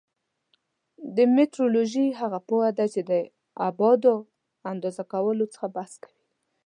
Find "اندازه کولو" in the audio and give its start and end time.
4.71-5.45